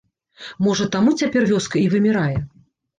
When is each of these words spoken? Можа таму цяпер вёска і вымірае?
Можа 0.69 0.89
таму 0.97 1.15
цяпер 1.21 1.41
вёска 1.55 1.75
і 1.85 1.87
вымірае? 1.95 2.37